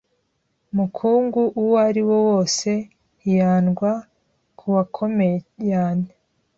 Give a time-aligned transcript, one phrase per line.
[0.75, 2.69] muukungu uwo ariwo wose
[3.21, 3.91] hiandwa
[4.59, 5.35] kuakomeye
[5.71, 6.09] yane